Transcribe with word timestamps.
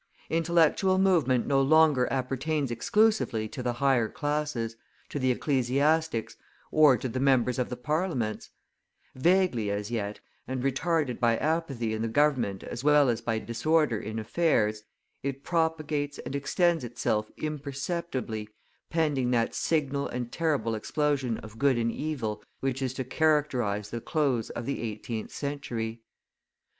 Intellectual 0.31 0.97
movement 0.97 1.45
no 1.45 1.61
longer 1.61 2.07
appertains 2.11 2.71
exclusively 2.71 3.47
to 3.49 3.61
the 3.61 3.73
higher 3.73 4.09
classes, 4.09 4.75
to 5.09 5.19
the 5.19 5.29
ecclesiastics, 5.29 6.37
or 6.71 6.97
to 6.97 7.07
the 7.07 7.19
members 7.19 7.59
of 7.59 7.69
the 7.69 7.77
Parliaments; 7.77 8.49
vaguely 9.13 9.69
as 9.69 9.91
yet, 9.91 10.19
and 10.47 10.63
retarded 10.63 11.19
by 11.19 11.37
apathy 11.37 11.93
in 11.93 12.01
the 12.01 12.07
government 12.07 12.63
as 12.63 12.83
well 12.83 13.09
as 13.09 13.21
by 13.21 13.37
disorder 13.37 13.99
in 13.99 14.17
affairs, 14.17 14.81
it 15.21 15.43
propagates 15.43 16.17
and 16.17 16.35
extends 16.35 16.83
itself 16.83 17.29
imperceptibly 17.37 18.49
pending 18.89 19.29
that 19.29 19.53
signal 19.53 20.07
and 20.07 20.31
terrible 20.31 20.73
explosion 20.73 21.37
of 21.41 21.59
good 21.59 21.77
and 21.77 21.91
evil 21.91 22.41
which 22.59 22.81
is 22.81 22.95
to 22.95 23.03
characterize 23.03 23.91
the 23.91 24.01
close 24.01 24.49
of 24.49 24.65
the 24.65 24.81
eighteenth 24.81 25.29
century. 25.29 26.01